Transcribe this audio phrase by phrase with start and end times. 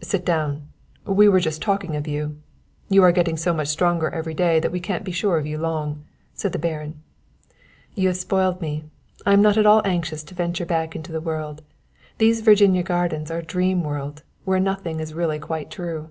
[0.00, 0.70] "Sit down.
[1.04, 2.38] We were just talking of you.
[2.88, 5.58] You are getting so much stronger every day that we can't be sure of you
[5.58, 6.02] long,"
[6.32, 7.02] said the Baron.
[7.94, 8.84] "You have spoiled me,
[9.26, 11.60] I am not at all anxious to venture back into the world.
[12.16, 16.08] These Virginia gardens are a dream world, where nothing is really quite true."